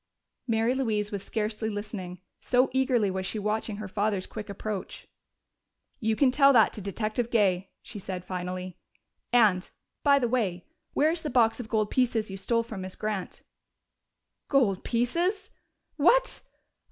Mary 0.47 0.73
Louise 0.73 1.11
was 1.11 1.21
scarcely 1.21 1.69
listening, 1.69 2.19
so 2.39 2.71
eagerly 2.73 3.11
was 3.11 3.23
she 3.23 3.37
watching 3.37 3.75
her 3.77 3.87
father's 3.87 4.25
quick 4.25 4.49
approach. 4.49 5.07
"You 5.99 6.15
can 6.15 6.31
tell 6.31 6.51
that 6.53 6.73
to 6.73 6.81
Detective 6.81 7.29
Gay," 7.29 7.69
she 7.83 7.99
said 7.99 8.25
finally. 8.25 8.79
"And, 9.31 9.69
by 10.01 10.17
the 10.17 10.27
way, 10.27 10.65
where 10.93 11.11
is 11.11 11.21
the 11.21 11.29
box 11.29 11.59
of 11.59 11.69
gold 11.69 11.91
pieces 11.91 12.31
you 12.31 12.37
stole 12.37 12.63
from 12.63 12.81
Miss 12.81 12.95
Grant?" 12.95 13.43
"Gold 14.47 14.83
pieces? 14.83 15.51
What? 15.97 16.41